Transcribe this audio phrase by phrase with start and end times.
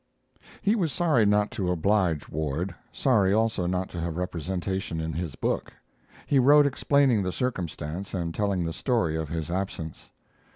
[0.63, 5.35] He was sorry not to oblige Ward, sorry also not to have representation in his
[5.35, 5.71] book.
[6.25, 10.09] He wrote explaining the circumstance, and telling the story of his absence.